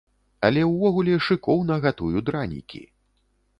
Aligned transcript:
Але 0.47 0.63
ўвогуле 0.69 1.19
шыкоўна 1.27 1.79
гатую 1.85 2.25
дранікі. 2.29 2.85